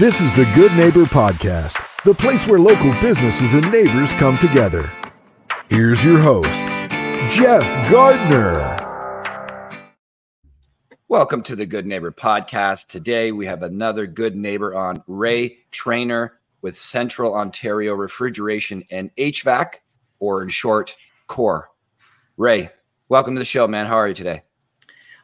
[0.00, 4.90] This is the Good Neighbor Podcast, the place where local businesses and neighbors come together.
[5.68, 6.48] Here's your host,
[7.36, 8.78] Jeff Gardner.
[11.06, 12.86] Welcome to the Good Neighbor Podcast.
[12.86, 19.80] Today we have another good neighbor on Ray Traynor with Central Ontario Refrigeration and HVAC,
[20.18, 20.96] or in short,
[21.26, 21.68] CORH.
[22.38, 22.70] Ray,
[23.10, 23.84] welcome to the show, man.
[23.84, 24.44] How are you today?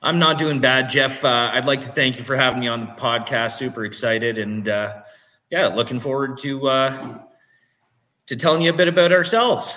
[0.07, 1.25] I'm not doing bad, Jeff.
[1.25, 3.57] Uh, I'd like to thank you for having me on the podcast.
[3.59, 5.03] Super excited, and uh,
[5.51, 7.19] yeah, looking forward to uh,
[8.27, 9.77] to telling you a bit about ourselves.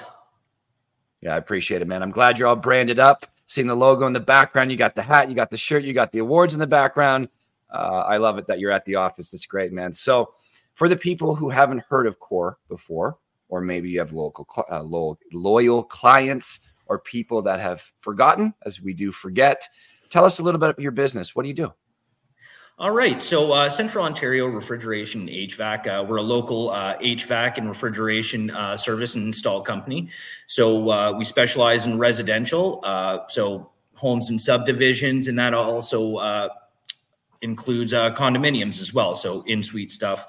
[1.21, 2.03] Yeah, I appreciate it, man.
[2.03, 3.25] I'm glad you're all branded up.
[3.47, 5.93] Seeing the logo in the background, you got the hat, you got the shirt, you
[5.93, 7.29] got the awards in the background.
[7.73, 9.34] Uh, I love it that you're at the office.
[9.34, 9.91] It's great, man.
[9.93, 10.35] So,
[10.75, 13.17] for the people who haven't heard of CORH before,
[13.48, 18.79] or maybe you have local uh, loyal, loyal clients or people that have forgotten, as
[18.79, 19.67] we do forget,
[20.09, 21.36] tell us a little bit about your business.
[21.36, 21.73] What do you do?
[22.80, 23.22] All right.
[23.22, 28.77] So, uh, Central Ontario Refrigeration HVAC, uh, we're a local uh, HVAC and refrigeration uh,
[28.77, 30.07] service and install company.
[30.48, 36.49] So, uh, we specialize in residential, uh, so homes and subdivisions, and that also
[37.41, 39.13] includes condominiums as well.
[39.13, 40.26] So, in suite stuff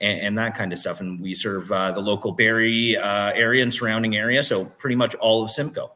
[0.00, 1.00] and, and, that kind of stuff.
[1.00, 4.42] And we serve the local Barrie area and surrounding area.
[4.42, 5.92] So, pretty much all of Simcoe.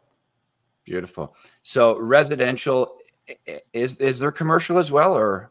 [0.84, 1.34] Beautiful.
[1.62, 2.98] So, residential
[3.72, 5.50] is is there commercial as well, or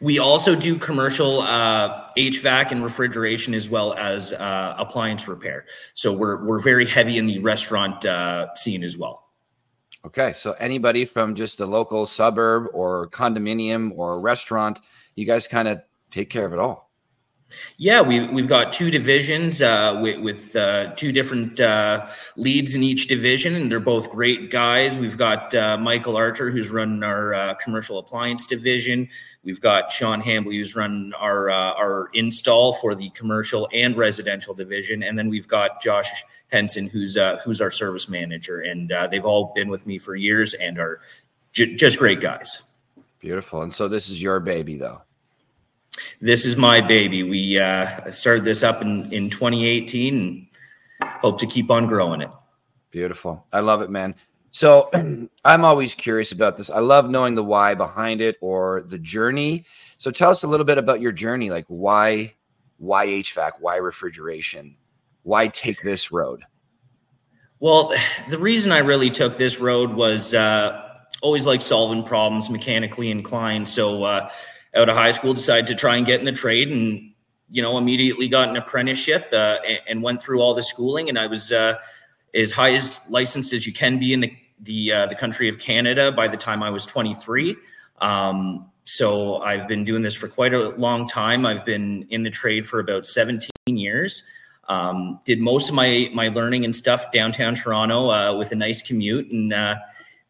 [0.00, 5.66] we also do commercial uh, HVAC and refrigeration as well as uh, appliance repair.
[5.94, 9.28] So we're we're very heavy in the restaurant uh, scene as well.
[10.04, 14.80] Okay, so anybody from just a local suburb or condominium or restaurant,
[15.14, 16.89] you guys kind of take care of it all.
[17.76, 22.06] Yeah, we, we've got two divisions uh, with, with uh, two different uh,
[22.36, 24.98] leads in each division, and they're both great guys.
[24.98, 29.08] We've got uh, Michael Archer, who's running our uh, commercial appliance division.
[29.42, 34.54] We've got Sean Hambley, who's running our uh, our install for the commercial and residential
[34.54, 38.60] division, and then we've got Josh Henson, who's who's our service manager.
[38.60, 41.00] And they've all been with me for years and are
[41.52, 42.70] j- just great guys.
[43.20, 43.62] Beautiful.
[43.62, 45.02] And so this is your baby, though.
[46.20, 47.22] This is my baby.
[47.22, 50.46] We uh, started this up in, in 2018 and
[51.20, 52.30] hope to keep on growing it.
[52.90, 53.46] Beautiful.
[53.52, 54.14] I love it, man.
[54.50, 54.90] So
[55.44, 56.70] I'm always curious about this.
[56.70, 59.64] I love knowing the why behind it or the journey.
[59.96, 61.50] So tell us a little bit about your journey.
[61.50, 62.34] Like why,
[62.78, 63.52] why HVAC?
[63.60, 64.76] Why refrigeration?
[65.22, 66.44] Why take this road?
[67.60, 67.92] Well,
[68.30, 70.88] the reason I really took this road was uh,
[71.20, 73.68] always like solving problems, mechanically inclined.
[73.68, 74.30] So uh,
[74.74, 77.12] out of high school, decided to try and get in the trade and,
[77.50, 81.08] you know, immediately got an apprenticeship uh, and, and, went through all the schooling.
[81.08, 81.74] And I was uh,
[82.34, 85.58] as high as licensed as you can be in the, the, uh, the country of
[85.58, 87.56] Canada by the time I was 23.
[88.00, 91.46] Um, so I've been doing this for quite a long time.
[91.46, 94.24] I've been in the trade for about 17 years.
[94.68, 98.80] Um, did most of my my learning and stuff downtown Toronto uh, with a nice
[98.80, 99.74] commute, and uh,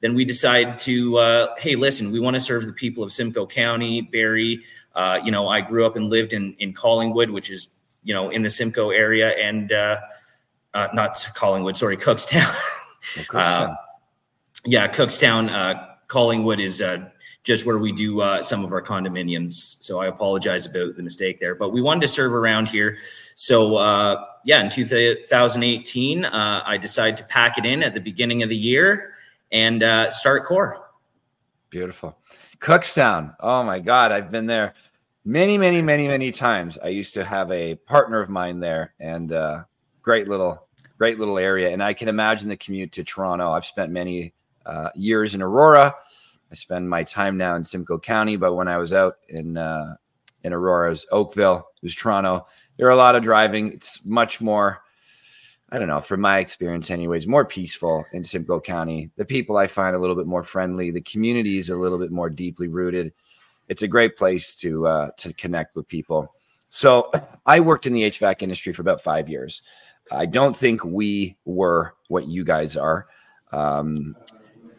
[0.01, 3.47] then we decide to, uh, hey, listen, we want to serve the people of Simcoe
[3.47, 4.63] County, Barrie.
[4.95, 7.69] Uh, you know, I grew up and lived in in Collingwood, which is
[8.03, 10.01] you know in the Simcoe area, and uh,
[10.75, 12.43] uh not Collingwood, sorry, Cookstown.
[13.17, 13.71] Oh, Cookstown.
[13.71, 13.77] Uh,
[14.67, 15.51] yeah, Cookstown.
[15.51, 16.83] Uh, Collingwood is
[17.45, 19.83] just where we do some of our condominiums.
[19.83, 22.99] So I apologize about the mistake there, but we wanted to serve around here.
[23.37, 23.79] So
[24.45, 29.15] yeah, in 2018, I decided to pack it in at the beginning of the year
[29.53, 30.79] and uh, start CORH.
[31.71, 32.19] Beautiful.
[32.59, 33.35] Cookstown.
[33.41, 34.13] Oh my God.
[34.13, 34.75] I've been there
[35.25, 36.79] many, many, many, many times.
[36.79, 39.65] I used to have a partner of mine there and uh,
[40.03, 40.67] great little,
[40.99, 41.71] great little area.
[41.71, 43.53] And I can imagine the commute to Toronto.
[43.53, 44.35] I've spent many
[44.67, 45.95] uh, years in Aurora.
[46.51, 49.95] I spend my time now in Simcoe County, but when I was out in uh,
[50.43, 52.47] in Aurora, it was Oakville, it was Toronto.
[52.77, 53.73] There are a lot of driving.
[53.73, 54.83] It's much more
[55.73, 59.11] I don't know, from my experience, anyways, more peaceful in Simcoe County.
[59.17, 60.91] The people I find a little bit more friendly.
[60.91, 63.13] The community is a little bit more deeply rooted.
[63.69, 66.35] It's a great place to uh, to connect with people.
[66.71, 67.13] So
[67.47, 69.63] I worked in the HVAC industry for about five years.
[70.11, 73.07] I don't think we were what you guys are.
[73.53, 74.17] Um,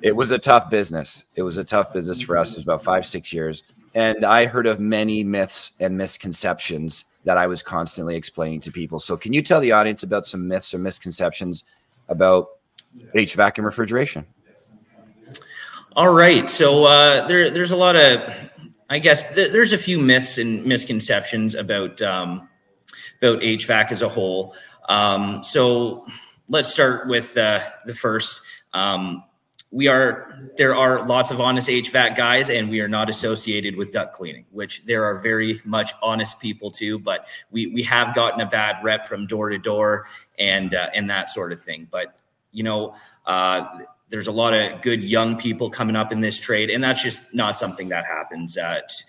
[0.02, 1.26] it was a tough business.
[1.36, 2.52] It was a tough business for us.
[2.52, 3.64] It was about five, six years.
[3.94, 9.00] And I heard of many myths and misconceptions that I was constantly explaining to people.
[9.00, 11.64] So, can you tell the audience about some myths or misconceptions
[12.10, 12.48] about
[13.16, 14.26] HVAC and refrigeration?
[15.96, 16.50] All right.
[16.50, 18.34] So, uh, there, there's a lot of,
[18.90, 22.48] I guess, th- there's a few myths and misconceptions about um,
[23.22, 24.56] about HVAC as a whole.
[24.90, 26.06] Um, so,
[26.50, 28.42] let's start with uh, the first.
[28.74, 29.24] Um,
[29.72, 33.92] we are there are lots of honest HVAC guys, and we are not associated with
[33.92, 37.00] duct cleaning, which there are very much honest people too.
[37.00, 40.08] But we we have gotten a bad rep from door to door
[40.38, 41.88] and uh, and that sort of thing.
[41.90, 42.20] But
[42.52, 42.96] you know,
[43.26, 43.80] uh,
[44.10, 47.34] there's a lot of good young people coming up in this trade, and that's just
[47.34, 48.58] not something that happens.
[48.58, 49.06] Uh, t-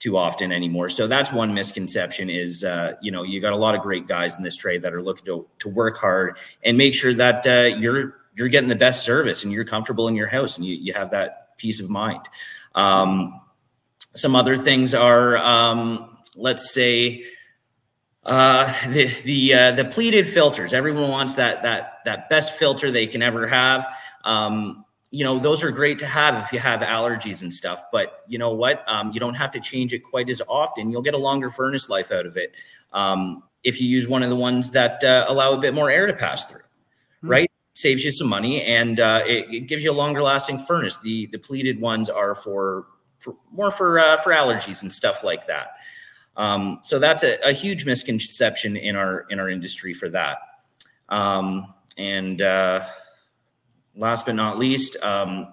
[0.00, 0.88] too often anymore.
[0.88, 4.34] So that's one misconception is, uh, you know, you got a lot of great guys
[4.34, 7.76] in this trade that are looking to, to work hard and make sure that uh,
[7.76, 10.92] you're you're getting the best service and you're comfortable in your house and you, you
[10.92, 12.22] have that peace of mind.
[12.74, 13.40] Um,
[14.14, 17.24] some other things are, um, let's say,
[18.24, 20.72] uh, the the uh, the pleated filters.
[20.72, 23.86] Everyone wants that that that best filter they can ever have.
[24.24, 27.82] Um, you know, those are great to have if you have allergies and stuff.
[27.90, 28.84] But you know what?
[28.86, 30.92] Um, you don't have to change it quite as often.
[30.92, 32.54] You'll get a longer furnace life out of it
[32.92, 36.06] um, if you use one of the ones that uh, allow a bit more air
[36.06, 36.60] to pass through.
[37.22, 37.28] Hmm.
[37.28, 37.49] Right?
[37.74, 40.96] Saves you some money and uh, it, it, gives you a longer lasting furnace.
[40.98, 42.86] The the pleated ones are for,
[43.18, 45.68] for more for uh, for allergies and stuff like that.
[46.36, 50.38] Um, so that's a, a, huge misconception in our in our industry for that.
[51.08, 52.80] Um, and uh,
[53.96, 55.52] last but not least, um,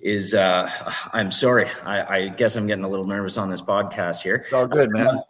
[0.00, 0.68] is uh,
[1.12, 1.66] I'm sorry.
[1.84, 4.36] I, I, guess I'm getting a little nervous on this podcast here.
[4.36, 5.20] It's all good, man.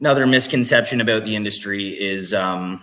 [0.00, 2.82] Another misconception about the industry is um,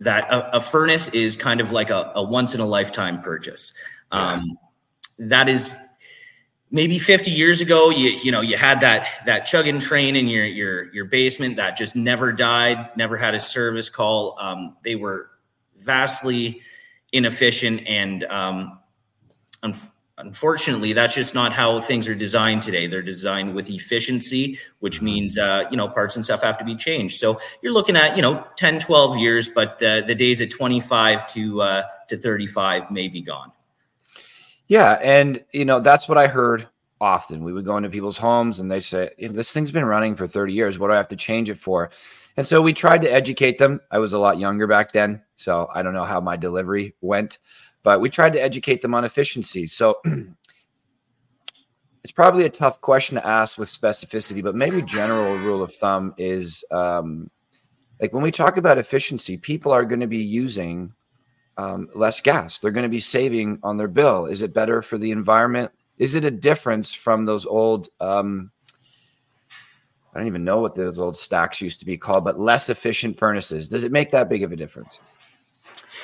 [0.00, 3.72] that a, a, furnace is kind of like a, a once in a lifetime purchase.
[4.12, 4.58] Um,
[5.18, 5.76] that is
[6.70, 10.44] maybe 50 years ago you you know you had that that chugging train in your
[10.44, 15.30] your your basement that just never died never had a service call um, they were
[15.78, 16.60] vastly
[17.12, 18.78] inefficient and um,
[20.18, 22.86] unfortunately that's just not how things are designed today.
[22.86, 25.04] They're designed with efficiency which mm-hmm.
[25.06, 27.18] means uh, you know parts and stuff have to be changed.
[27.18, 31.26] So you're looking at you know 10 12 years but the, the days at 25
[31.28, 33.52] to uh, to 35 may be gone.
[34.66, 36.68] Yeah and you know that's what i heard
[37.00, 37.44] often.
[37.44, 40.52] We would go into people's homes and they say this thing's been running for 30
[40.52, 40.78] years.
[40.78, 41.90] What do i have to change it for?
[42.36, 43.80] And so we tried to educate them.
[43.90, 47.38] I was a lot younger back then so i don't know how my delivery went
[47.82, 49.66] but we tried to educate them on efficiency.
[49.66, 49.96] So
[52.04, 56.14] it's probably a tough question to ask with specificity, but maybe general rule of thumb
[56.18, 57.30] is um,
[58.00, 60.92] like when we talk about efficiency, people are going to be using
[61.56, 62.58] um, less gas.
[62.58, 64.26] They're going to be saving on their bill.
[64.26, 65.72] Is it better for the environment?
[65.98, 67.88] Is it a difference from those old?
[68.00, 68.52] Um,
[70.14, 73.18] I don't even know what those old stacks used to be called, but less efficient
[73.18, 73.68] furnaces.
[73.68, 75.00] Does it make that big of a difference?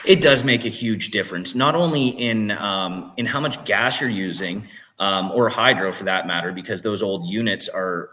[0.07, 4.11] It does make a huge difference, not only in um, in how much gas you're
[4.11, 4.67] using,
[4.99, 8.11] um, or hydro for that matter, because those old units are,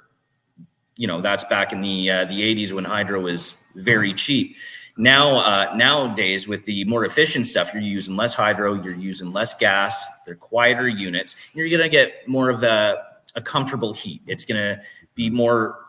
[0.96, 4.56] you know, that's back in the uh, the 80s when hydro was very cheap.
[4.98, 9.54] Now, uh, nowadays, with the more efficient stuff, you're using less hydro, you're using less
[9.54, 10.06] gas.
[10.26, 11.36] They're quieter units.
[11.54, 13.02] You're going to get more of a,
[13.36, 14.22] a comfortable heat.
[14.28, 14.82] It's going to
[15.16, 15.80] be more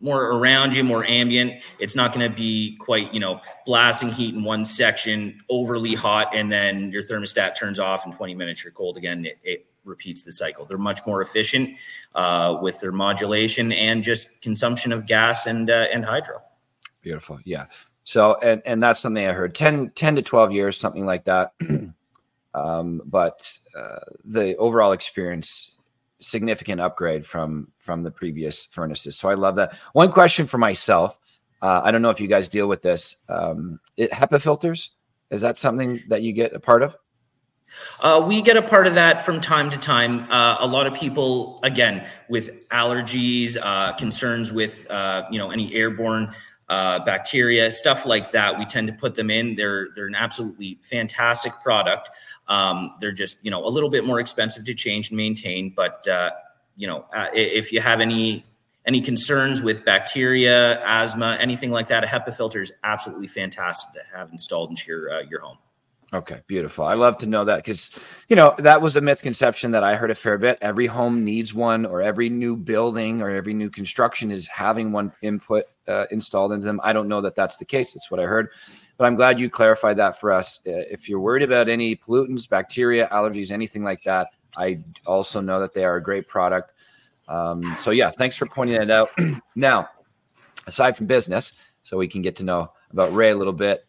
[0.00, 1.62] more around you, more ambient.
[1.78, 6.34] It's not going to be quite, you know, blasting heat in one section, overly hot,
[6.34, 9.26] and then your thermostat turns off in 20 minutes, you're cold again.
[9.26, 10.64] It, it repeats the cycle.
[10.64, 11.76] They're much more efficient
[12.14, 16.42] uh, with their modulation and just consumption of gas and uh, and hydro.
[17.02, 17.66] Beautiful, yeah.
[18.04, 21.52] So, and and that's something I heard 10, 10 to 12 years, something like that.
[22.54, 25.76] um, but uh, the overall experience
[26.20, 29.18] significant upgrade from from the previous furnaces.
[29.18, 29.74] So I love that.
[29.92, 31.18] One question for myself.
[31.62, 33.16] Uh, I don't know if you guys deal with this.
[33.28, 34.90] Um, it, HEPA filters
[35.30, 36.96] is that something that you get a part of?
[38.00, 40.30] Uh, we get a part of that from time to time.
[40.30, 45.72] Uh, a lot of people, again, with allergies, uh, concerns with uh, you know any
[45.74, 46.34] airborne
[46.70, 49.56] uh, bacteria, stuff like that, we tend to put them in.
[49.56, 52.08] They're they're an absolutely fantastic product.
[52.46, 56.06] Um, they're just you know a little bit more expensive to change and maintain, but
[56.06, 56.30] uh,
[56.76, 58.46] you know uh, if you have any
[58.86, 64.16] any concerns with bacteria, asthma, anything like that, a HEPA filter is absolutely fantastic to
[64.16, 65.58] have installed into your uh, your home.
[66.12, 66.84] Okay, beautiful.
[66.84, 67.92] I love to know that because,
[68.28, 70.58] you know, that was a misconception that I heard a fair bit.
[70.60, 75.12] Every home needs one, or every new building or every new construction is having one
[75.22, 76.80] input uh, installed into them.
[76.82, 77.94] I don't know that that's the case.
[77.94, 78.48] That's what I heard.
[78.96, 80.58] But I'm glad you clarified that for us.
[80.66, 84.26] Uh, if you're worried about any pollutants, bacteria, allergies, anything like that,
[84.56, 86.72] I also know that they are a great product.
[87.28, 89.10] Um, so, yeah, thanks for pointing that out.
[89.54, 89.88] now,
[90.66, 91.52] aside from business,
[91.84, 93.86] so we can get to know about Ray a little bit,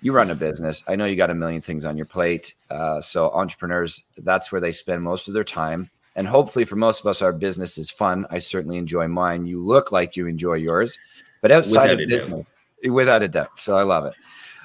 [0.00, 0.84] you run a business.
[0.88, 2.54] I know you got a million things on your plate.
[2.70, 5.90] Uh, so, entrepreneurs, that's where they spend most of their time.
[6.16, 8.26] And hopefully, for most of us, our business is fun.
[8.30, 9.46] I certainly enjoy mine.
[9.46, 10.98] You look like you enjoy yours,
[11.40, 12.46] but outside Without of business,
[12.88, 13.60] without a doubt.
[13.60, 14.14] So I love it.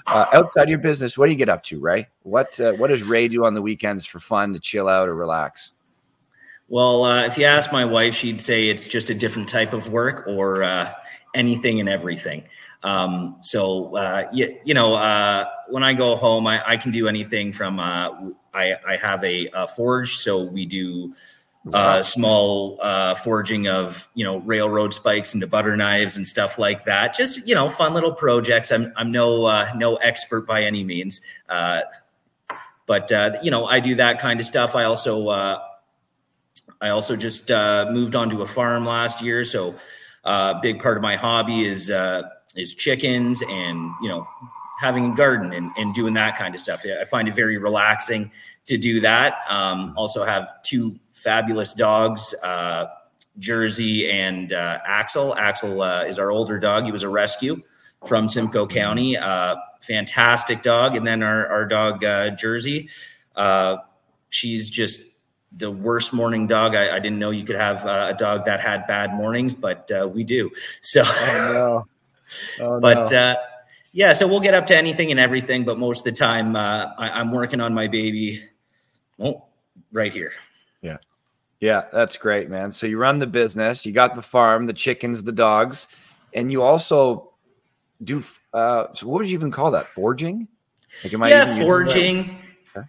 [0.07, 2.07] uh, outside your business, what do you get up to, Ray?
[2.23, 5.15] What uh, what does Ray do on the weekends for fun to chill out or
[5.15, 5.71] relax?
[6.69, 9.89] Well, uh, if you ask my wife, she'd say it's just a different type of
[9.89, 10.91] work or uh,
[11.35, 12.43] anything and everything.
[12.83, 17.07] Um, so uh, you, you know, uh, when I go home, I, I, can do
[17.07, 21.15] anything from uh, I, I have a, a, forge, so we do
[21.71, 26.83] uh, small uh, forging of you know railroad spikes into butter knives and stuff like
[26.83, 27.15] that.
[27.15, 28.69] Just you know, fun little projects.
[28.69, 33.11] I'm I'm no uh, no expert by any means, but
[33.41, 34.75] you know, I do that kind of stuff.
[34.75, 39.73] I also I also just moved onto a farm last year, so
[40.25, 41.89] a big part of my hobby is
[42.55, 44.27] is chickens and you know
[44.79, 46.83] having a garden and, and doing that kind of stuff.
[46.85, 48.31] I find it very relaxing
[48.65, 49.35] to do that.
[49.47, 52.87] Um, also have two fabulous dogs, uh,
[53.39, 55.35] Jersey and uh, Axel.
[55.35, 56.85] Axel uh, is our older dog.
[56.85, 57.61] He was a rescue
[58.05, 59.17] from Simcoe County.
[59.17, 60.95] Uh, fantastic dog.
[60.95, 62.89] And then our, our dog, uh, Jersey,
[63.35, 63.77] uh,
[64.29, 65.01] she's just
[65.55, 66.75] the worst morning dog.
[66.75, 70.23] I, I didn't know you could have a dog that had bad mornings, but we
[70.23, 70.49] do.
[70.81, 71.03] So,
[72.59, 72.79] oh.
[72.79, 73.17] But no.
[73.17, 73.35] uh,
[73.91, 76.87] yeah, so we'll get up to anything and everything, but most of the time uh,
[76.97, 78.43] I, am working on my baby.
[79.19, 79.45] Oh,
[79.91, 80.33] right here.
[80.81, 80.97] Yeah.
[81.59, 82.71] Yeah, that's great, man.
[82.71, 85.87] So you run the business, you got the farm, the chickens, the dogs,
[86.33, 87.33] and you also
[88.03, 88.23] do.
[88.53, 89.87] Uh, so what would you even call that?
[89.93, 90.47] Forging?
[91.03, 92.37] Like, am yeah, forging.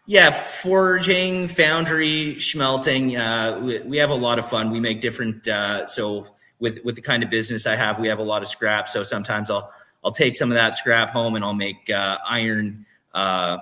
[0.06, 3.16] Yeah, forging, foundry, smelting.
[3.16, 4.70] Uh, we, we, have a lot of fun.
[4.70, 5.46] We make different.
[5.46, 6.34] Uh, so
[6.64, 8.88] with with the kind of business I have, we have a lot of scrap.
[8.88, 9.70] So sometimes I'll
[10.02, 13.58] I'll take some of that scrap home and I'll make uh, iron, uh,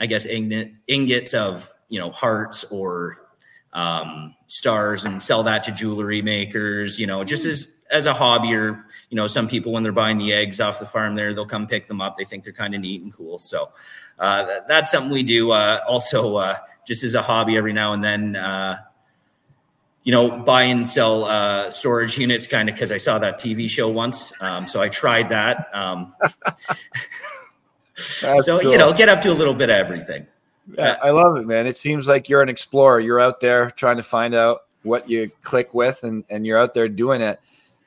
[0.00, 3.18] I guess ingot, ingots of you know hearts or
[3.72, 6.98] um, stars and sell that to jewelry makers.
[6.98, 10.18] You know, just as as a hobby or you know some people when they're buying
[10.18, 12.72] the eggs off the farm there they'll come pick them up they think they're kind
[12.72, 13.68] of neat and cool so
[14.20, 17.92] uh, that, that's something we do uh, also uh, just as a hobby every now
[17.92, 18.78] and then uh,
[20.02, 23.68] you know, buy and sell uh, storage units kind of because I saw that TV
[23.68, 24.32] show once.
[24.42, 25.68] Um, so I tried that.
[25.74, 26.14] Um,
[27.96, 28.70] so, cool.
[28.70, 30.26] you know, get up to a little bit of everything.
[30.76, 31.66] Yeah, I love it, man.
[31.66, 33.00] It seems like you're an explorer.
[33.00, 36.74] You're out there trying to find out what you click with and, and you're out
[36.74, 37.40] there doing it.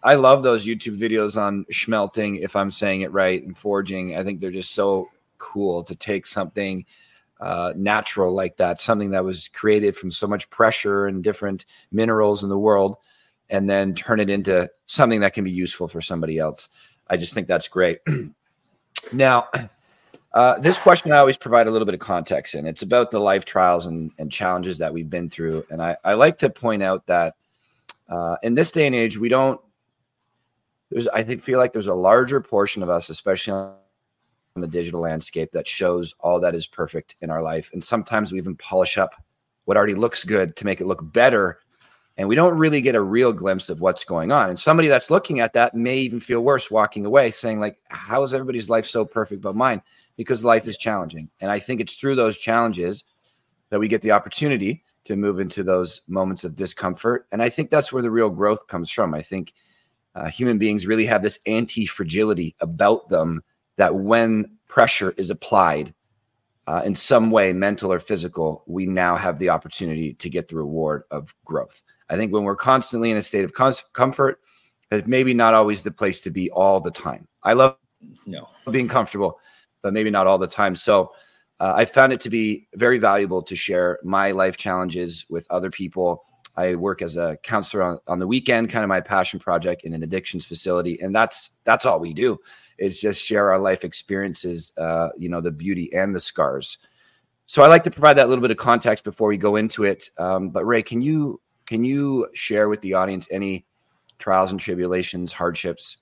[0.04, 4.18] I love those YouTube videos on schmelting, if I'm saying it right, and forging.
[4.18, 6.86] I think they're just so cool to take something–
[7.44, 12.42] uh, natural like that, something that was created from so much pressure and different minerals
[12.42, 12.96] in the world,
[13.50, 16.70] and then turn it into something that can be useful for somebody else.
[17.10, 18.00] I just think that's great.
[19.14, 19.50] now,
[20.34, 22.66] uh, this question I always provide a little bit of context in.
[22.66, 25.66] It's about the life trials and, and challenges that we've been through.
[25.70, 27.36] And I, I like to point out that
[28.10, 29.60] uh, in this day and age, we don't,
[30.90, 33.70] there's, I think, feel like there's a larger portion of us, especially
[34.62, 37.72] the digital landscape that shows all that is perfect in our life.
[37.74, 39.16] And sometimes we even polish up
[39.66, 41.60] what already looks good to make it look better.
[42.18, 44.50] And we don't really get a real glimpse of what's going on.
[44.50, 48.22] And somebody that's looking at that may even feel worse walking away, saying, like, how
[48.22, 49.82] is everybody's life so perfect but mine?
[50.18, 51.30] Because life is challenging.
[51.42, 53.06] And I think it's through those challenges
[53.72, 57.26] that we get the opportunity to move into those moments of discomfort.
[57.32, 59.16] And I think that's where the real growth comes from.
[59.16, 59.54] I think
[60.14, 63.42] uh, human beings really have this anti fragility about them
[63.78, 65.94] that when pressure is applied
[66.66, 70.56] uh, in some way, mental or physical, we now have the opportunity to get the
[70.56, 71.84] reward of growth.
[72.10, 74.40] I think when we're constantly in a state of com- comfort,
[74.92, 77.28] it's maybe not always the place to be all the time.
[77.44, 77.78] I love
[78.26, 79.40] no being comfortable,
[79.82, 80.76] but maybe not all the time.
[80.76, 81.12] So
[81.60, 85.70] uh, I found it to be very valuable to share my life challenges with other
[85.70, 86.22] people.
[86.56, 89.94] I work as a counselor on, on the weekend, kind of my passion project in
[89.94, 92.40] an addictions facility, and that's that's all we do
[92.78, 96.78] is just share our life experiences, uh, you know, the beauty and the scars.
[97.46, 100.10] So I like to provide that little bit of context before we go into it.
[100.18, 103.66] Um, but Ray, can you can you share with the audience any
[104.20, 105.98] trials and tribulations, hardships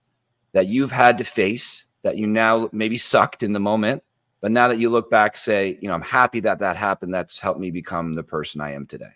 [0.54, 4.04] that you've had to face that you now maybe sucked in the moment,
[4.42, 7.14] but now that you look back, say, you know, I'm happy that that happened.
[7.14, 9.14] That's helped me become the person I am today.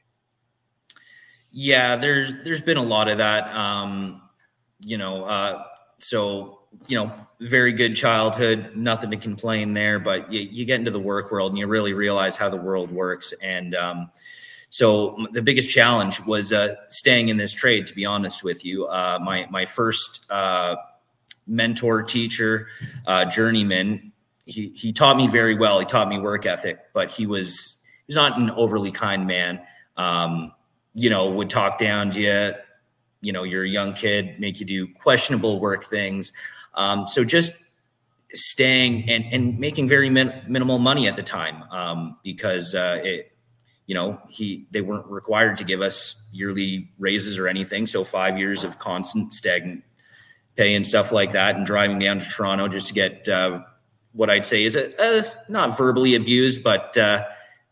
[1.52, 3.48] Yeah, there's there's been a lot of that.
[3.56, 4.22] Um,
[4.82, 5.64] you know, uh,
[6.00, 10.00] so you know, very good childhood, nothing to complain there.
[10.00, 12.92] But you, you, get into the work world and you really realize how the world
[12.92, 13.34] works.
[13.44, 14.10] And um,
[14.70, 17.88] so the biggest challenge was uh, staying in this trade.
[17.88, 20.76] To be honest with you, uh, my my first uh,
[21.48, 22.68] mentor, teacher,
[23.06, 24.12] uh, journeyman,
[24.46, 25.80] he he taught me very well.
[25.80, 29.62] He taught me work ethic, but he was he's not an overly kind man.
[29.98, 30.52] Um,
[30.94, 32.54] you know, would talk down to you.
[33.26, 36.32] You know, you're a young kid, make you do questionable work things.
[36.76, 37.52] Um, so just
[38.34, 43.32] staying and and making very min- minimal money at the time um, because uh, it
[43.88, 48.38] you know he they weren't required to give us yearly raises or anything so five
[48.38, 49.84] years of constant stagnant
[50.56, 53.60] pay and stuff like that and driving down to toronto just to get uh,
[54.14, 57.24] what i'd say is a, a not verbally abused but uh,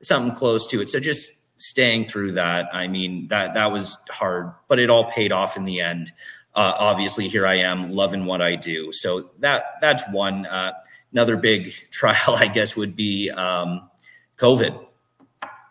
[0.01, 1.31] something close to it so just
[1.63, 5.65] staying through that i mean that that was hard but it all paid off in
[5.65, 6.12] the end
[6.55, 10.72] uh, obviously here i am loving what i do so that that's one uh,
[11.12, 13.89] another big trial i guess would be um,
[14.38, 14.79] covid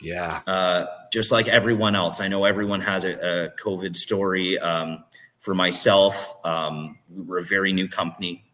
[0.03, 0.41] yeah.
[0.47, 4.59] Uh, just like everyone else, I know everyone has a, a COVID story.
[4.59, 5.05] Um,
[5.39, 8.45] for myself, um, we were a very new company.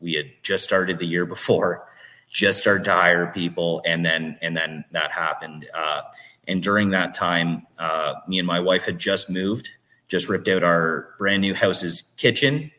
[0.00, 1.86] We had just started the year before,
[2.34, 5.66] just started to hire people, and then and then that happened.
[5.72, 6.02] Uh,
[6.48, 9.70] and during that time, uh, me and my wife had just moved,
[10.08, 12.72] just ripped out our brand new house's kitchen,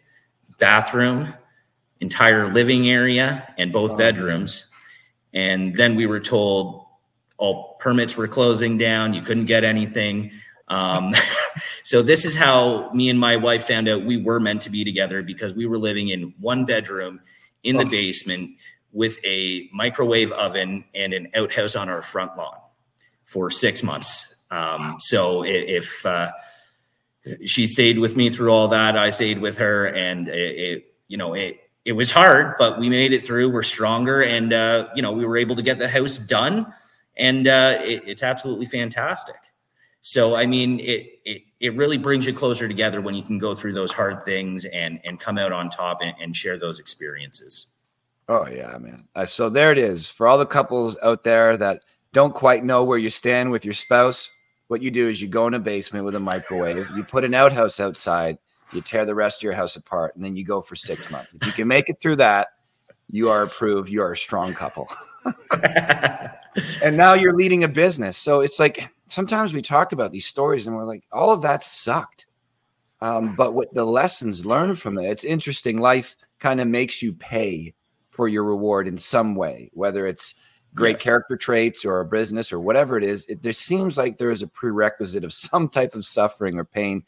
[0.60, 1.34] bathroom,
[2.02, 4.70] entire living area, and both bedrooms.
[5.34, 6.86] And then we were told
[7.38, 9.14] all permits were closing down.
[9.14, 10.32] You couldn't get anything.
[10.68, 11.14] Um,
[11.84, 14.84] so this is how me and my wife found out we were meant to be
[14.84, 17.22] together because we were living in one bedroom
[17.64, 17.90] in the oh.
[17.90, 18.52] basement
[18.96, 22.58] with a microwave oven and an outhouse on our front lawn
[23.26, 24.48] for six months.
[24.50, 26.32] Um, so if uh,
[27.46, 31.18] she stayed with me through all that, I stayed with her, and it, it you
[31.18, 33.52] know it it was hard, but we made it through.
[33.52, 36.74] We're stronger, and uh, you know we were able to get the house done
[37.18, 39.36] and uh, it, it's absolutely fantastic.
[40.02, 43.56] So I mean, it, it it really brings you closer together when you can go
[43.56, 47.68] through those hard things and and come out on top and, and share those experiences.
[48.28, 49.08] Oh yeah, man.
[49.16, 52.84] Uh, so there it is for all the couples out there that don't quite know
[52.84, 54.32] where you stand with your spouse.
[54.68, 57.36] What you do is you go in a basement with a microwave, you put an
[57.36, 58.40] outhouse outside,
[58.74, 61.36] you tear the rest of your house apart, and then you go for six months.
[61.36, 62.48] If you can make it through that,
[63.12, 63.90] you are approved.
[63.90, 64.90] You are a strong couple.
[66.84, 68.18] and now you're leading a business.
[68.18, 71.64] So it's like sometimes we talk about these stories and we're like, all of that
[71.64, 72.28] sucked.
[73.02, 75.78] Um, but what the lessons learned from it, it's interesting.
[75.78, 77.74] Life kind of makes you pay
[78.16, 80.36] for your reward in some way, whether it's
[80.74, 81.04] great yes.
[81.04, 83.26] character traits or a business or whatever it is.
[83.26, 87.04] It, there seems like there is a prerequisite of some type of suffering or pain.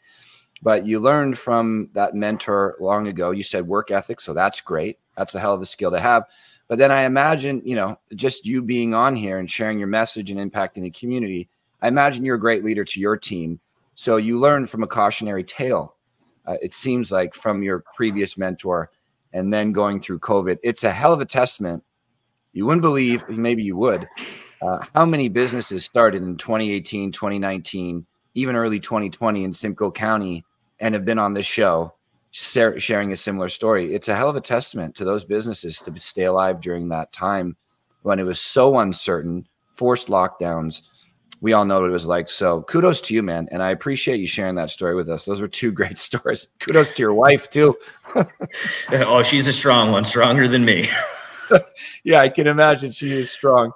[0.62, 3.30] But you learned from that mentor long ago.
[3.30, 4.98] You said work ethic, so that's great.
[5.16, 6.24] That's a hell of a skill to have.
[6.66, 10.30] But then I imagine, you know, just you being on here and sharing your message
[10.30, 11.48] and impacting the community,
[11.80, 13.60] I imagine you're a great leader to your team.
[13.94, 15.94] So you learn from a cautionary tale,
[16.46, 18.90] uh, it seems like from your previous mentor
[19.32, 20.58] and then going through COVID.
[20.62, 21.84] It's a hell of a testament.
[22.52, 24.08] You wouldn't believe, maybe you would,
[24.62, 30.44] uh, how many businesses started in 2018, 2019, even early 2020 in Simcoe County
[30.80, 31.94] and have been on this show
[32.30, 33.94] sharing a similar story.
[33.94, 37.56] It's a hell of a testament to those businesses to stay alive during that time
[38.02, 40.88] when it was so uncertain, forced lockdowns.
[41.40, 42.28] We all know what it was like.
[42.28, 43.48] So kudos to you, man.
[43.52, 45.24] And I appreciate you sharing that story with us.
[45.24, 46.48] Those were two great stories.
[46.58, 47.76] Kudos to your wife, too.
[48.92, 50.86] oh, she's a strong one, stronger than me.
[52.04, 53.72] yeah, I can imagine she is strong.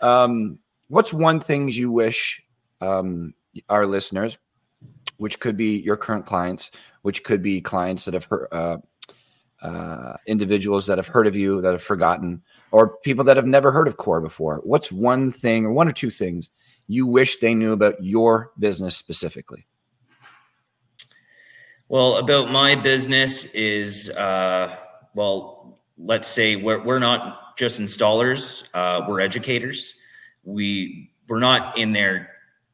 [0.00, 2.44] Um, what's one thing you wish
[2.80, 3.34] um,
[3.68, 4.38] our listeners,
[5.16, 6.70] which could be your current clients,
[7.02, 8.76] which could be clients that have heard, uh,
[9.62, 13.72] uh, individuals that have heard of you that have forgotten, or people that have never
[13.72, 14.60] heard of CORH before.
[14.64, 16.50] What's one thing or one or two things
[16.88, 19.66] you wish they knew about your business specifically?
[21.88, 24.74] Well, about my business is, uh,
[25.14, 29.94] well, let's say we're, we're not just installers, uh, we're educators.
[30.44, 32.30] We, we're not in there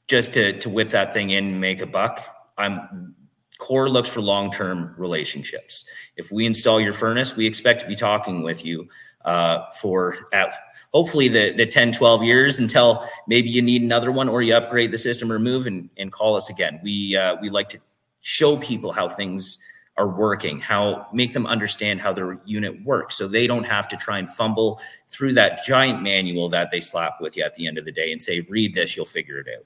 [0.07, 2.20] just to, to whip that thing in and make a buck.
[2.57, 3.14] I'm
[3.59, 5.85] CORH looks for long term relationships.
[6.16, 8.88] If we install your furnace, we expect to be talking with you
[9.24, 10.52] uh, for at,
[10.92, 14.90] hopefully the, the 10, 12 years until maybe you need another one or you upgrade
[14.90, 16.80] the system or move and, and call us again.
[16.82, 17.78] We, uh, we like to
[18.20, 19.58] show people how things
[19.96, 23.96] are working, how make them understand how their unit works so they don't have to
[23.96, 27.78] try and fumble through that giant manual that they slap with you at the end
[27.78, 29.64] of the day and say, read this, you'll figure it out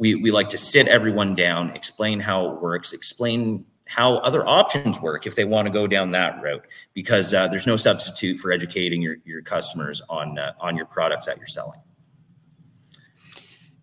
[0.00, 5.00] we, we like to sit everyone down, explain how it works, explain how other options
[5.00, 8.52] work if they want to go down that route, because uh, there's no substitute for
[8.52, 11.80] educating your, your customers on uh, on your products that you're selling.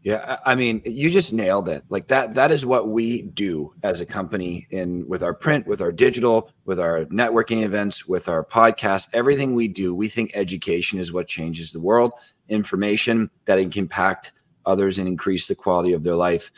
[0.04, 1.84] Yeah, I mean, you just nailed it.
[1.90, 5.82] Like that that is what we do as a company in with our print, with
[5.82, 11.00] our digital, with our networking events, with our podcast, everything we do, we think education
[11.00, 12.14] is what changes the world.
[12.48, 14.32] Information that can impact
[14.66, 16.52] others and increase the quality of their life.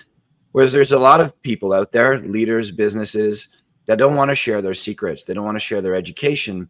[0.51, 3.49] Whereas there's a lot of people out there, leaders, businesses,
[3.85, 5.25] that don't want to share their secrets.
[5.25, 6.69] They don't want to share their education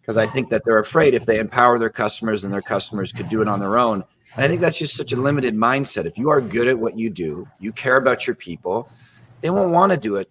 [0.00, 3.28] because I think that they're afraid if they empower their customers and their customers could
[3.28, 4.02] do it on their own.
[4.34, 6.06] And I think that's just such a limited mindset.
[6.06, 8.90] If you are good at what you do, you care about your people,
[9.40, 10.30] they won't want to do it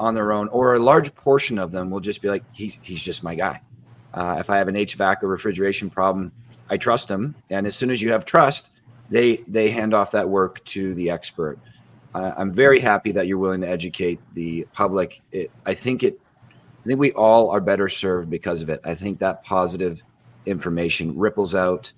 [0.00, 3.00] on their own, or a large portion of them will just be like, he, he's
[3.00, 3.60] just my guy.
[4.12, 6.32] Uh, if I have an HVAC or refrigeration problem,
[6.68, 7.34] I trust him.
[7.50, 8.70] And as soon as you have trust,
[9.10, 11.58] they they hand off that work to the expert.
[12.14, 15.22] Uh, I'm very happy that you're willing to educate the public.
[15.32, 16.20] It, I think it
[16.84, 18.80] I think we all are better served because of it.
[18.84, 20.02] I think that positive
[20.46, 21.92] information ripples out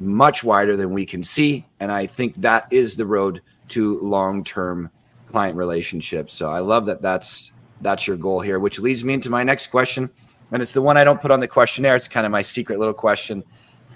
[0.00, 1.66] much wider than we can see.
[1.80, 4.90] And I think that is the road to long term
[5.26, 6.34] client relationships.
[6.34, 9.66] So I love that that's that's your goal here, which leads me into my next
[9.66, 10.08] question.
[10.52, 11.96] And it's the one I don't put on the questionnaire.
[11.96, 13.42] It's kind of my secret little question.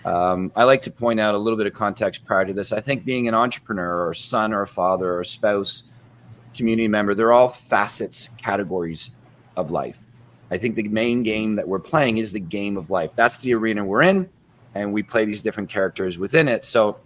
[0.04, 2.72] Um, I like to point out a little bit of context prior to this.
[2.72, 5.84] I think being an entrepreneur or a son or a father or a spouse,
[6.54, 9.10] community member, they're all facets, categories
[9.56, 9.98] of life.
[10.50, 13.10] I think the main game that we're playing is the game of life.
[13.16, 14.28] That's the arena we're in,
[14.74, 16.64] and we play these different characters within it.
[16.64, 16.98] So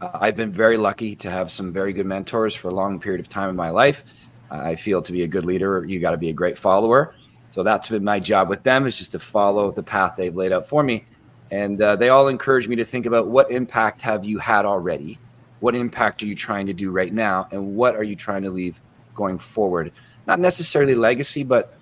[0.00, 3.20] uh, I've been very lucky to have some very good mentors for a long period
[3.20, 4.04] of time in my life.
[4.50, 7.14] Uh, I feel to be a good leader, you got to be a great follower.
[7.48, 10.52] So that's been my job with them is just to follow the path they've laid
[10.52, 11.04] out for me.
[11.50, 15.18] And uh, they all encourage me to think about what impact have you had already?
[15.60, 17.48] What impact are you trying to do right now?
[17.50, 18.80] And what are you trying to leave
[19.14, 19.92] going forward?
[20.26, 21.74] Not necessarily legacy, but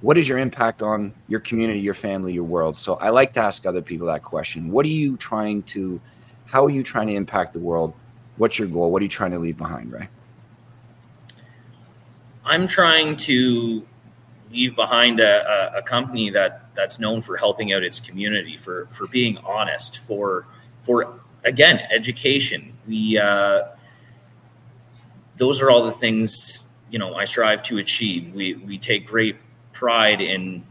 [0.00, 2.76] what is your impact on your community, your family, your world?
[2.76, 4.70] So I like to ask other people that question.
[4.70, 6.00] What are you trying to,
[6.46, 7.94] how are you trying to impact the world?
[8.36, 8.92] What's your goal?
[8.92, 10.08] What are you trying to leave behind, Ray?
[12.44, 13.84] I'm trying to
[14.50, 18.86] leave behind a, a, a company that that's known for helping out its community, for
[18.90, 20.46] for being honest, for
[20.82, 22.72] for again education.
[22.86, 23.62] We uh,
[25.36, 28.32] those are all the things you know I strive to achieve.
[28.34, 29.36] We we take great
[29.72, 30.64] pride in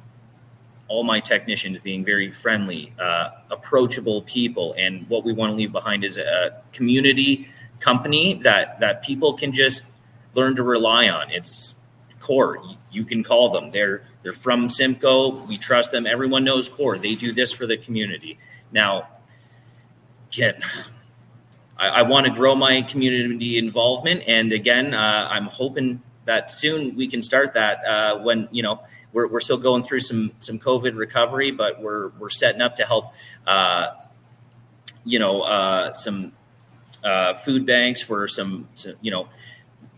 [0.90, 5.72] all my technicians being very friendly, uh, approachable people, and what we want to leave
[5.72, 7.48] behind is a community
[7.80, 9.84] company that that people can just
[10.34, 11.30] learn to rely on.
[11.32, 11.76] It's
[12.20, 12.60] CORH.
[12.92, 13.72] You can call them.
[13.72, 15.44] They're they're from Simcoe.
[15.46, 16.06] We trust them.
[16.06, 17.02] Everyone knows CORH.
[17.02, 18.38] They do this for the community.
[18.72, 19.08] Now,
[20.32, 20.62] get.
[21.78, 26.96] I, I want to grow my community involvement, and again, uh, I'm hoping that soon
[26.96, 28.82] we can start that uh, when you know
[29.14, 32.84] we're, we're still going through some some COVID recovery, but we're we're setting up to
[32.84, 33.14] help
[33.48, 33.92] uh,
[35.06, 36.34] you know uh, some
[37.04, 39.30] uh, food banks for some, some, you know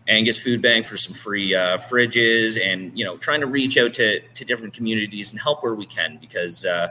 [0.08, 3.94] Angus Food Bank for some free uh, fridges and you know trying to reach out
[3.94, 6.88] to to different communities and help where we can because uh,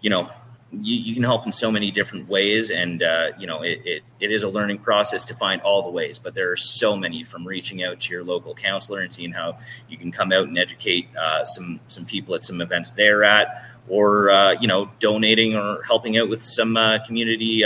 [0.00, 0.30] you know
[0.72, 4.02] you, you, can help in so many different ways and uh, you know it, it,
[4.20, 7.22] it is a learning process to find all the ways but there are so many
[7.22, 9.56] from reaching out to your local counselor and seeing how
[9.88, 13.64] you can come out and educate uh, some some people at some events they're at
[13.88, 17.64] or uh, you know donating or helping out with some uh, community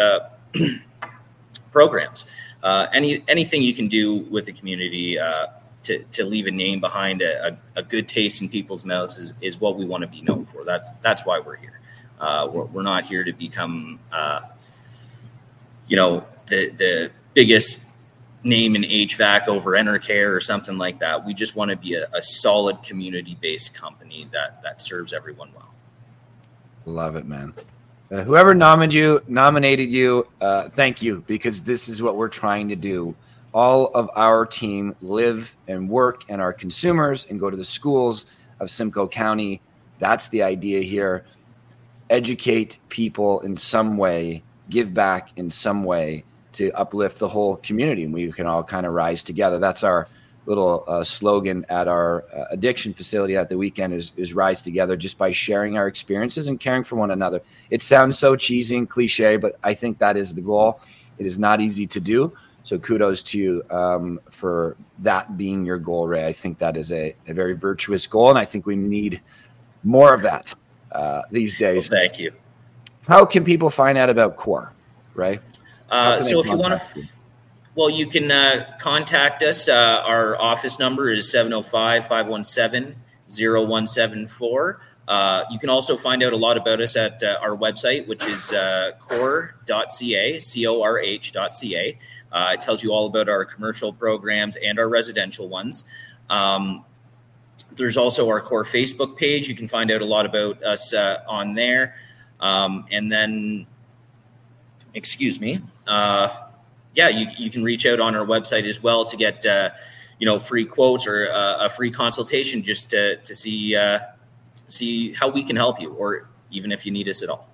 [1.73, 2.27] programs
[2.63, 5.19] uh, any anything you can do with the community
[5.83, 9.59] to, to leave a name behind a, a, good taste in people's mouths is, is
[9.59, 11.81] what we want to be known for that's that's why we're here
[12.21, 14.41] uh, we're, we're, not here to become, uh,
[15.89, 17.87] you know, the the biggest
[18.45, 21.25] name in HVAC over Enercare or something like that.
[21.25, 25.51] We just want to be a, a solid community based company that that serves everyone
[25.55, 25.73] well.
[26.85, 27.55] Love it, man.
[28.11, 32.69] Uh, whoever nominated you, nominated you, uh, thank you because this is what we're trying
[32.69, 33.15] to do.
[33.55, 38.27] All of our team live and work and are consumers and go to the schools
[38.59, 39.61] of Simcoe County.
[39.99, 41.25] That's the idea here
[42.11, 48.05] educate people in some way, give back in some way to uplift the whole community,
[48.05, 49.59] and we can all kind of rise together.
[49.59, 50.09] That's our
[50.47, 54.97] little uh, slogan at our uh, addiction facility at the weekend is, is rise together
[54.97, 58.89] just by sharing our experiences and caring for one another it sounds so cheesy and
[58.89, 60.81] cliche but i think that is the goal
[61.19, 65.79] it is not easy to do so kudos to you um, for that being your
[65.79, 68.77] goal ray i think that is a, a very virtuous goal and i think we
[68.77, 69.21] need
[69.85, 70.55] more of that
[70.93, 71.91] uh, these days.
[71.91, 72.33] Well, thank you.
[73.07, 74.73] How can people find out about CORH,
[75.15, 75.41] right?
[75.91, 77.09] Uh, so if you want to,
[77.75, 79.69] well, you can uh, contact us.
[79.69, 82.97] Uh, our office number is 705 517
[83.29, 84.81] 0174.
[85.09, 88.25] Uh, you can also find out a lot about us at uh, our website, which
[88.27, 91.99] is uh, corh.ca, C O R H.ca.
[92.33, 95.85] Uh, it tells you all about our commercial programs and our residential ones.
[96.29, 96.85] Um,
[97.73, 99.49] there's also our CORH Facebook page.
[99.49, 101.97] You can find out a lot about us uh, on there.
[102.39, 103.67] Um, and then,
[104.95, 106.50] excuse me, uh,
[107.01, 109.71] yeah, you, you can reach out on our website as well to get, uh,
[110.19, 114.01] you know, free quotes or uh, a free consultation just to, to see uh,
[114.67, 117.49] see how we can help you, or even if you need us at all.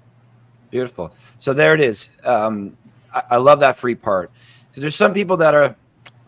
[0.70, 1.12] Beautiful.
[1.38, 2.16] So there it is.
[2.24, 2.76] Um,
[3.14, 4.32] I, I love that free part.
[4.74, 5.76] So there's some people that are.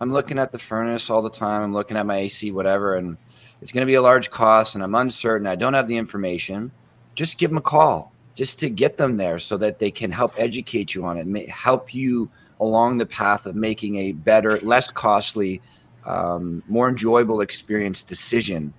[0.00, 1.64] I'm looking at the furnace all the time.
[1.64, 3.16] I'm looking at my AC, whatever, and
[3.60, 5.48] it's going to be a large cost, and I'm uncertain.
[5.48, 6.70] I don't have the information.
[7.16, 10.34] Just give them a call, just to get them there, so that they can help
[10.38, 15.60] educate you on it, help you along the path of making a better, less costly,
[16.04, 18.72] um, more enjoyable experience decision.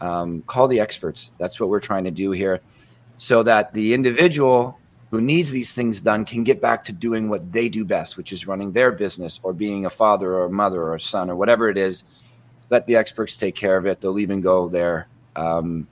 [0.00, 1.32] Um, call the experts.
[1.38, 2.60] That's what we're trying to do here,
[3.16, 4.78] so that the individual
[5.10, 8.32] who needs these things done can get back to doing what they do best, which
[8.32, 11.36] is running their business or being a father or a mother or a son or
[11.36, 12.04] whatever it is.
[12.68, 14.00] Let the experts take care of it.
[14.00, 15.86] They'll even go there um,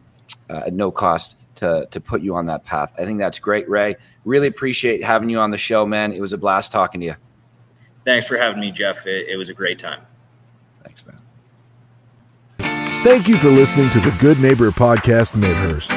[0.51, 2.93] uh, at no cost to to put you on that path.
[2.99, 3.97] I think that's great, Ray.
[4.25, 6.13] Really appreciate having you on the show, man.
[6.13, 7.17] It was a blast talking to you.
[8.05, 9.07] Thanks for having me, Jeff.
[9.07, 10.03] It, it was a great time.
[10.83, 11.21] Thanks, man.
[13.05, 15.91] Thank you for listening to the Good Neighbor Podcast Midhurst.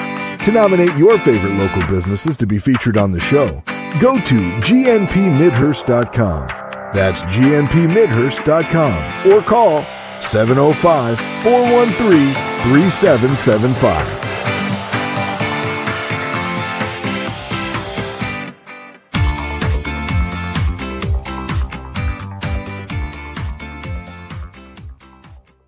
[0.45, 3.61] To nominate your favorite local businesses to be featured on the show,
[3.99, 6.47] go to gnpmidhurst.com.
[6.93, 9.85] That's gnpmidhurst.com or call
[10.19, 14.26] 705 413 3775.